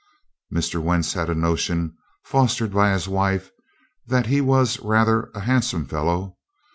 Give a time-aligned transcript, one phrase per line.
[0.51, 0.81] Mr.
[0.81, 3.51] Wentz had a notion, fostered by his wife,
[4.07, 6.37] that he was rather a handsome fellow.